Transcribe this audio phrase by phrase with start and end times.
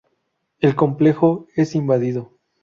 [0.61, 2.31] El complejo es invadido.